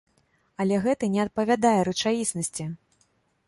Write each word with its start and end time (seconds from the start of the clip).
Але 0.65 0.79
гэта 0.85 1.11
не 1.15 1.21
адпавядае 1.25 1.77
рэчаіснасці! 1.91 2.69